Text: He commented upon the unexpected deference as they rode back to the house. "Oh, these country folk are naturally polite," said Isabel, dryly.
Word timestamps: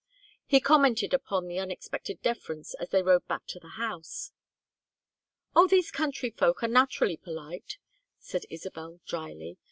He 0.47 0.59
commented 0.59 1.13
upon 1.13 1.45
the 1.45 1.59
unexpected 1.59 2.23
deference 2.23 2.73
as 2.73 2.89
they 2.89 3.03
rode 3.03 3.27
back 3.27 3.45
to 3.49 3.59
the 3.59 3.77
house. 3.77 4.31
"Oh, 5.55 5.67
these 5.67 5.91
country 5.91 6.31
folk 6.31 6.63
are 6.63 6.67
naturally 6.67 7.17
polite," 7.17 7.77
said 8.17 8.45
Isabel, 8.49 8.99
dryly. 9.05 9.57